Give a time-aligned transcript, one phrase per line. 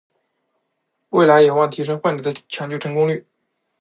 [1.11, 3.27] 未来有望提升患者抢救成功率